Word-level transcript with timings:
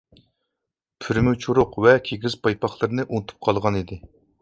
پۈرمە 1.03 1.35
چورۇق 1.45 1.79
ۋە 1.87 1.95
كىگىز 2.09 2.39
پايپاقلىرىنى 2.49 3.09
ئۇنتۇپ 3.11 3.49
قالغانىدى. 3.51 4.05